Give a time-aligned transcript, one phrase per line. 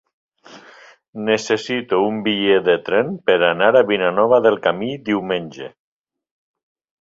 [1.25, 5.69] Necessito un bitllet de tren per anar a Vilanova del Camí diumenge.